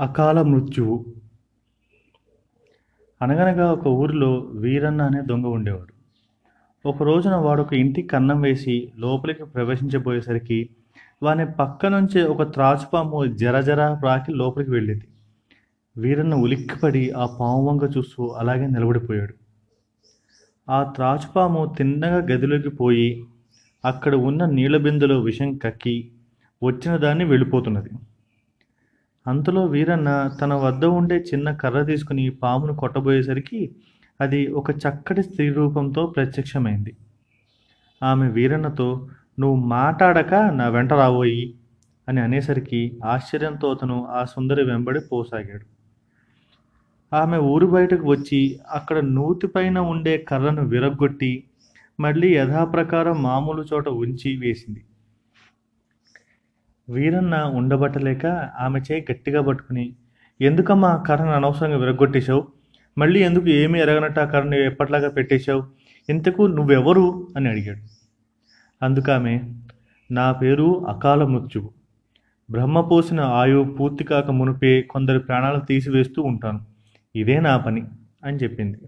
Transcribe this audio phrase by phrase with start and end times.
[0.00, 1.04] అకాల మృత్యువు.
[3.22, 5.92] అనగనగా ఒక ఊరిలో వీరన్న అనే దొంగ ఉండేవాడు.
[6.88, 10.68] ఒక రోజున వాడు ఒక ఇంటికి కన్నం వేసి లోపలికి ప్రవేశించబోయేసరికి
[11.22, 15.08] వాని పక్క నుంచి ఒక త్రాచుపాము జరజర ప్రాకి లోపలికి వెళ్ళింది.
[15.96, 19.34] వీరన్న ఉలిక్కిపడి ఆ పాము వంక చూస్తూ అలాగే నిలబడిపోయాడు.
[20.70, 23.24] ఆ త్రాచుపాము తిన్నగా గదిలోకి పోయి
[23.84, 26.12] అక్కడ ఉన్న నీళ్ళ బిందులో విషం కక్కి
[26.62, 27.90] వచ్చిన దాన్ని వెళ్ళిపోతున్నది.
[29.26, 30.10] అంతలో వీరన్న
[30.40, 33.70] తన వద్ద ఉండే చిన్న కర్ర తీసుకుని పామును కొట్టబోయేసరికి
[34.20, 36.96] అది ఒక చక్కటి స్త్రీ రూపంతో ప్రత్యక్షమైంది.
[38.02, 41.54] ఆమె వీరన్నతో నువ్వు మాట్లాడక నా వెంట రాబోయి
[42.08, 45.66] అని అనేసరికి ఆశ్చర్యంతో అతను ఆ సుందరి వెంబడి పోసాగాడు.
[47.12, 51.44] ఆమె ఊరు బయటకు వచ్చి అక్కడ నూతిపైన ఉండే కర్రను విరగ్గొట్టి
[52.00, 54.84] మళ్ళీ యథాప్రకారం మామూలు చోట ఉంచి వేసింది.
[56.90, 58.26] వీరన్న ఉండబట్టలేక
[58.60, 59.94] ఆమె చేయి గట్టిగా పట్టుకుని
[60.40, 62.46] ఎందుకమ్మా కర్రను అనవసరంగా విరగొట్టేశావు
[62.98, 65.62] మళ్ళీ ఎందుకు ఏమీ ఎరగనట్టు ఆ కర్రను ఎప్పట్లాగా పెట్టేశావు?
[66.08, 67.28] ఇంతకు నువ్వెవరు?
[67.36, 67.78] అని అడిగాడు.
[68.84, 69.40] అందుకామె
[70.10, 71.70] నా పేరు అకాల మృత్యువు.
[72.50, 76.60] బ్రహ్మ పోసిన ఆయువు పూర్తి కాక మునిపే కొందరు ప్రాణాలు తీసివేస్తూ ఉంటాను.
[77.16, 77.82] ఇదే నా పని
[78.24, 78.78] అని చెప్పింది.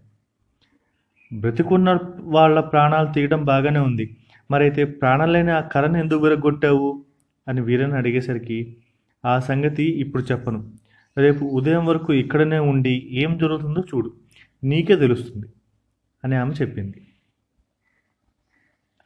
[1.41, 4.16] బ్రతికున్న వాళ్ళ ప్రాణాలు తీయడం బాగానే ఉంది.
[4.50, 7.05] మరైతే ప్రాణాలైన ఆ కర్రను ఎందుకు విరగొట్టావు
[7.48, 8.76] అని వీరన్ అడిగేసరికి
[9.24, 10.72] ఆ సంగతి ఇప్పుడు చెప్పను.
[11.16, 14.12] రేపు ఉదయం వరకు ఇక్కడనే ఉండి ఏం జరుగుతుందో చూడు.
[14.64, 15.46] నీకే తెలుస్తుంది
[16.24, 17.06] అని ఆమె చెప్పింది.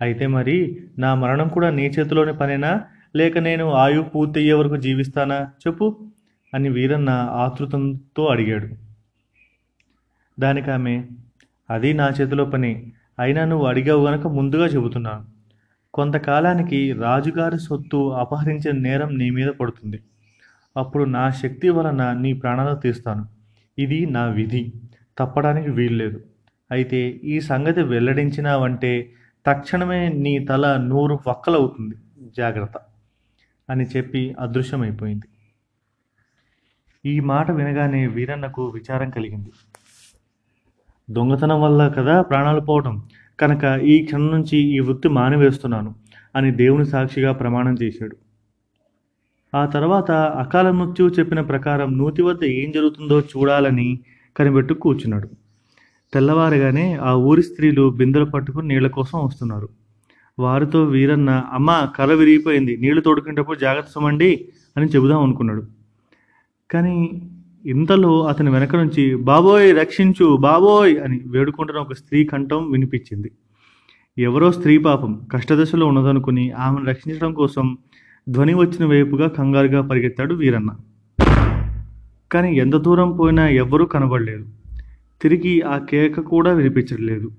[0.01, 2.85] అయితే మరి నా మరణం కూడా నీ చేతిలోని పనేనా?
[3.17, 5.53] లేక నేను ఆయువు పూర్తయ్యే వరకు జీవిస్తానా?
[5.67, 6.11] చెప్పు
[6.55, 8.69] అని వీరన్న ఆతృతంతో అడిగాడు.
[10.41, 11.05] దానికి ఆమె
[11.71, 12.93] అది నా చేతిలో పని.
[13.19, 15.36] అయినా నువ్వు అడిగావు గనక ముందుగా చెబుతున్నాను.
[15.97, 20.01] కొంతకాలానికి రాజుగారి సొత్తు అపహరించిన నేరం నీ మీద పడుతుంది.
[20.77, 23.27] అప్పుడు నా శక్తి వలన నీ ప్రాణాలు తీస్తాను.
[23.79, 24.73] ఇది నా విధి.
[25.19, 26.21] తప్పడానికి వీల్లేదు.
[26.71, 29.13] అయితే ఈ సంగతి వెల్లడించినావంటే
[29.47, 31.95] తక్షణమే నీ తల నూరు వక్కలవుతుంది.
[32.37, 32.75] జాగ్రత్త.
[33.71, 35.27] అని చెప్పి అదృశ్యమైపోయింది.
[37.07, 39.53] ఈ మాట వినగానే వీరన్నకు విచారం కలిగింది.
[41.11, 43.03] దొంగతనం వల్ల కదా ప్రాణాలు పోవటం?
[43.41, 45.95] కనుక ఈ క్షణం నుంచి ఈ వృత్తి మానివేస్తున్నాను
[46.37, 48.17] అని దేవుని సాక్షిగా ప్రమాణం చేశాడు.
[49.55, 54.01] ఆ తర్వాత అకాల మృత్యువు చెప్పిన ప్రకారం నూతి వద్ద ఏం జరుగుతుందో చూడాలని
[54.37, 55.29] కనిపెట్టు కూర్చున్నాడు.
[56.13, 59.69] తెల్లవారుగానే ఆ ఊరి స్త్రీలు బిందెలు పట్టుకుని నీళ్ళ కోసం వస్తున్నారు.
[60.39, 65.63] వారితో వీరన్న అమ్మ కర్ర విరిగిపోయింది నీళ్ళు తోడుకునేటప్పుడు జాగ్రత్త సుమండి అని చెబుదాం అనుకున్నాడు.
[66.71, 66.97] కానీ
[67.67, 73.31] ఇంతలో అతని వెనక నుంచి బాబోయ్ రక్షించు బాబోయ్ అని వేడుకుంటున్న ఒక స్త్రీ కంఠం వినిపించింది.
[74.19, 77.77] ఎవరో స్త్రీ పాపం కష్టదశలో ఉన్నదనుకుని ఆమెను రక్షించడం కోసం
[78.29, 80.71] ధ్వని వచ్చిన వైపుగా కంగారుగా పరిగెత్తాడు వీరన్న.
[82.33, 84.47] కానీ ఎంత దూరం పోయినా ఎవ్వరూ కనబడలేదు.
[85.23, 87.31] తిరిగి ఆ కేక కూడా వినిపించలేదు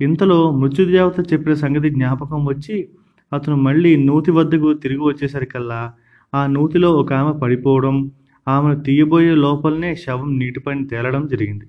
[0.00, 2.88] ఇంతలో మృత్యుదేవత చెప్పిన సంగతి జ్ఞాపకం వచ్చి
[3.32, 5.92] అతను మళ్ళీ నూతి వద్దకు తిరిగి వచ్చేసరికల్లా
[6.34, 8.10] ఆ నూతిలో ఒక ఆమె పడిపోవడం
[8.48, 11.66] ఆమెను తీయబోయే లోపలనే శవం నీటిపైన తేలడం జరిగింది.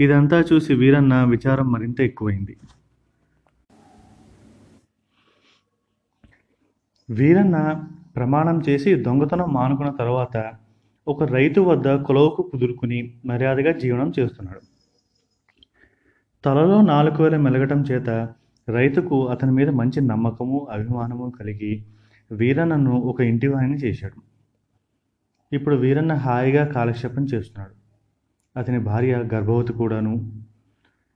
[0.00, 2.56] ఇదంతా చూసి వీరన్న విచారం మరింత ఎక్కువైంది.
[7.10, 7.84] వీరన్న
[8.16, 10.52] ప్రమాణం చేసి దొంగతనం మానుకున్న తర్వాత
[11.08, 14.60] ఒక రైతు వద్ద కొలవుకు కుదురుకుని మర్యాదగా జీవనం చేస్తున్నాడు.
[16.44, 18.08] తలలో నాలుగు వేల మెలగటం చేత
[18.68, 21.84] రైతుకు అతని మీద మంచి నమ్మకము అభిమానము కలిగి
[22.30, 24.31] వీరన్నను ఒక ఇంటివాణిని చేశాడు.
[25.52, 27.74] ఇప్పుడు వీరన్న హాయిగా కాలక్షేపం చేస్తున్నాడు.
[28.56, 30.14] అతని భార్య గర్భవతి కూడాను.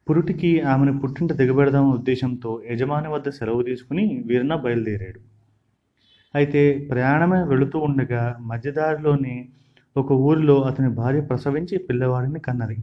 [0.07, 5.21] పురుటికి ఆమెను పుట్టింట దిగబెడదాం ఉద్దేశంతో యజమాని వద్ద సెలవు తీసుకుని వీరన్న బయలుదేరాడు.
[6.35, 9.49] అయితే ప్రయాణమే వెళుతూ ఉండగా మధ్యదారిలోనే
[9.97, 12.77] ఒక ఊరిలో అతని భార్య ప్రసవించి పిల్లవాడిని కన్నది.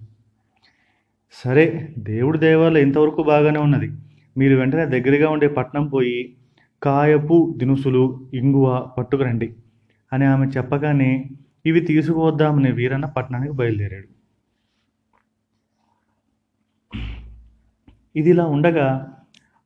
[1.44, 1.66] సరే
[2.00, 3.90] దేవుడి దేవాలయం ఇంతవరకు బాగానే ఉన్నది.
[4.38, 6.20] మీరు వెంటనే దగ్గరగా ఉండే పట్నం పోయి
[6.84, 8.04] కాయపు దినుసులు
[8.34, 9.56] ఇంగువ పట్టుకురండి
[10.12, 11.12] అని ఆమె చెప్పగానే
[11.66, 14.08] ఇవి తీసుకువద్దామని వీరన్న పట్టణానికి బయలుదేరాడు.
[18.16, 19.14] ఇదిలా ఉండగా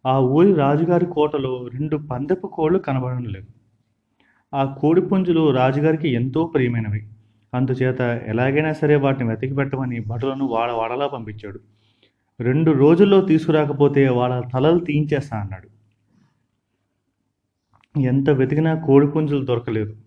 [0.06, 3.48] ఆ ఊరి రాజుగారి కోటలో రెండు పందెపు కోళ్ళు కనబడడం లేదు
[4.56, 7.08] ఆ కోడి పుంజులు రాజుగారికి ఎంతో ప్రియమైనవి.
[7.54, 11.60] అందుచేత ఎలాగైనా సరే వాటిని వెతికి పెట్టమని భటులను వాడ వాడలా పంపించాడు.
[12.40, 15.70] రెండు రోజుల్లో తీసుకురాకపోతే వాళ్ళ తలలు తీయించేస్తా అన్నాడు.
[18.00, 20.07] ఎంత వెతికినా కోడి పుంజులు దొరకలేదు.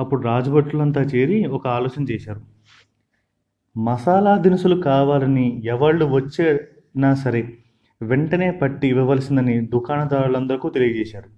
[0.00, 2.40] అప్పుడు రాజభటులంతా చేరి ఒక ఆలోచన చేశారు.
[3.78, 7.42] మసాలా దినుసులు కావాలని ఎవళ్ళు వచ్చినా సరే
[8.02, 11.30] వెంటనే పట్టి ఇవ్వవలసిందని దుకాణదారులందరికీ తెలియజేశారు.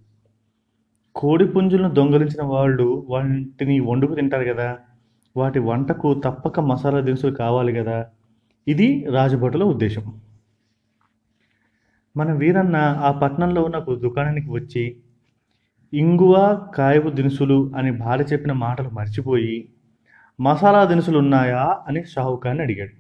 [1.15, 4.79] కోడి పుంజులను దొంగలించిన వాళ్ళు వాటిని వండుకు తింటారు కదా
[5.37, 8.07] వాటి వంటకు తప్పక మసాలా దినుసులు కావాలి కదా
[8.69, 10.05] ఇది రాజభటుల ఉద్దేశం.
[12.17, 14.83] మన వీరన్న ఆ పట్టణంలో ఉన్న ఒక దుకాణానికి వచ్చి
[15.95, 19.69] ఇంగువ కాయపు దినుసులు అని భార్య చెప్పిన మాటలు మర్చిపోయి
[20.41, 22.91] మసాలా దినుసులు ఉన్నాయా అని షావుకార్ని అడిగాడు.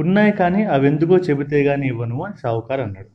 [0.00, 3.06] ఉన్నాయి కానీ అవి ఎందుకో చెబితే కానీ ఇవ్వను అని షావుకార్ అన్నాడు.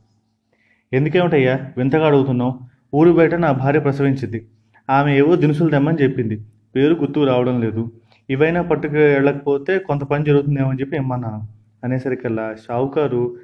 [0.96, 1.58] ఎందుకేమిటయ్యా?
[1.76, 2.60] వింతగా అడుగుతున్నావు.
[2.94, 4.48] ఊరు బయట నా భార్య ప్రసవించింది.
[4.90, 6.40] ఆమె ఏవో దినుసులు తెమ్మని చెప్పింది.
[6.76, 7.92] పేరు గుర్తుకు రావడం లేదు.
[8.30, 11.48] ఇవైనా పట్టుకు వెళ్ళకపోతే కొంత పని జరుగుతుందేమో అని చెప్పి ఇమ్మన్నాను
[11.84, 13.36] అనేసరికల్లా షావుకారు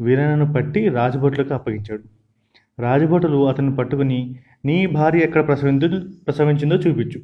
[0.00, 2.02] వీరన్నను పట్టి రాజభటులకు అప్పగించాడు.
[2.82, 5.88] రాజభటులు అతన్ని పట్టుకుని నీ భార్య ఎక్కడ ప్రసవించు
[6.26, 7.20] ప్రసవించిందో చూపించు.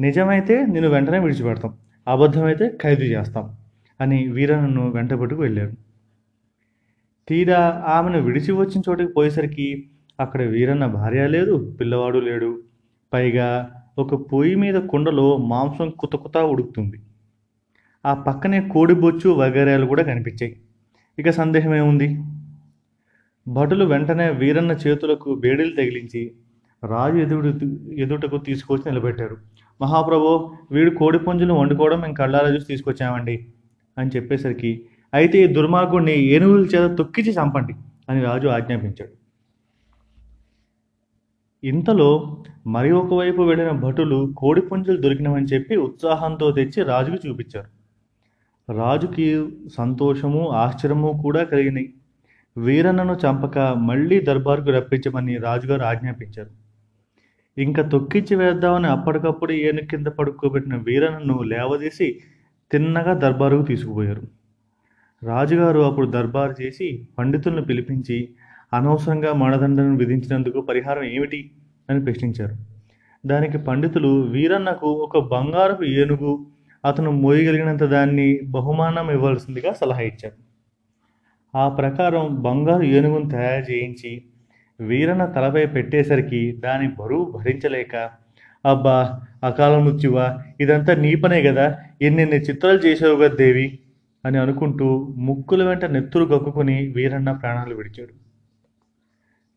[0.00, 1.72] నిజమైతే నేను వెంటనే విడిచిపెడతాం.
[2.08, 3.46] అబద్ధమైతే ఖైదు చేస్తాం
[4.00, 5.74] అని వీరన్నను వెంటబెట్టుకు వెళ్ళారు
[7.28, 9.66] తీరా ఆమెను విడిచి వచ్చిన చోటికి పోయేసరికి
[10.20, 12.62] అక్కడ వీరన్న భార్య లేదు పిల్లవాడు లేడు.
[13.12, 13.48] పైగా
[13.98, 16.98] ఒక పొయ్యి మీద కుండలో మాంసం కుతకుత ఉడుకుతుంది.
[18.06, 20.56] ఆ పక్కనే కోడిబొచ్చు వగేరాలు కూడా కనిపించాయి.
[21.18, 22.08] ఇక సందేహం ఏముంది?
[23.48, 26.22] భటులు వెంటనే వీరన్న చేతులకు బేడీలు తగిలించి
[26.82, 27.48] రాజు ఎదుడు
[27.94, 29.36] ఎదుటకు తీసుకొచ్చి నిలబెట్టారు.
[29.80, 33.46] మహాప్రభు వీడు కోడి పుంజులు వండుకోవడం మేము కళ్ళారా చూసి తీసుకొచ్చామండి
[33.98, 37.74] అని చెప్పేసరికి అయితే ఈ దుర్మార్గుడిని ఏనుగుల చేత తొక్కిచి చంపండి
[38.08, 39.12] అని రాజు ఆజ్ఞాపించాడు.
[41.62, 42.36] ఇంతలో
[42.66, 47.70] మరి ఒకవైపు వెళ్ళిన భటులు కోడి పుంజులు దొరికినవని చెప్పి ఉత్సాహంతో తెచ్చి రాజుకు చూపించారు.
[48.68, 49.46] రాజుకి
[49.78, 51.94] సంతోషము ఆశ్చర్యము కూడా కలిగినాయి.
[52.56, 56.69] వీరన్నను చంపక మళ్ళీ దర్బారుకు రప్పించమని రాజుగారు ఆజ్ఞాపించారు.
[57.58, 62.20] ఇంకా తొక్కించి వేద్దామని అప్పటికప్పుడు ఏనుగు కింద పడుకోబెట్టిన వీరన్నను లేవదీసి
[62.72, 64.22] తిన్నగా దర్బారుకు తీసుకుపోయారు.
[65.22, 68.28] రాజుగారు అప్పుడు దర్బారు చేసి పండితులను పిలిపించి
[68.72, 71.50] అనవసరంగా మరణదండను విధించినందుకు పరిహారం ఏమిటి
[71.90, 72.56] అని ప్రశ్నించారు.
[73.26, 76.46] దానికి పండితులు వీరన్నకు ఒక బంగారపు ఏనుగు
[76.84, 80.38] అతను మోయగలిగినంత దాన్ని బహుమానం ఇవ్వాల్సిందిగా సలహా ఇచ్చారు.
[81.56, 84.24] ఆ ప్రకారం బంగారు ఏనుగును తయారు చేయించి
[84.80, 88.10] వీరన్న తలపై పెట్టేసరికి దాని బరువు భరించలేక
[88.66, 93.78] అబ్బా అకాల మృత్యువా ఇదంతా నీ పనే కదా ఎన్నెన్ని చిత్రాలు చేసావు కదా దేవి
[94.24, 98.12] అని అనుకుంటూ ముక్కుల వెంట నెత్తురు గక్కుని వీరన్న ప్రాణాలు విడిచాడు.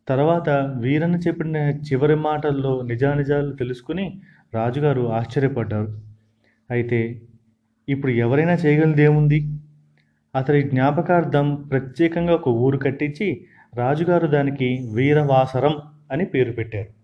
[0.07, 0.49] తర్వాత
[0.79, 4.21] వీరన్న చెప్పిన చివరి మాటల్లో నిజానిజాలు తెలుసుకుని
[4.53, 6.01] రాజుగారు ఆశ్చర్యపడ్డారు.
[6.71, 7.21] అయితే
[7.89, 9.59] ఇప్పుడు ఎవరైనా చేయగలిదేముంది?
[10.35, 13.45] అతడి జ్ఞాపకార్థం ప్రత్యేకంగా ఒక ఊరు కట్టించి
[13.77, 15.81] రాజుగారు దానికి వీరవాసరం
[16.11, 17.02] అని పేరు పెట్టారు.